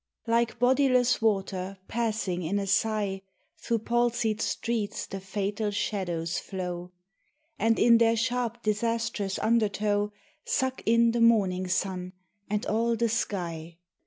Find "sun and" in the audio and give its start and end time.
11.67-12.65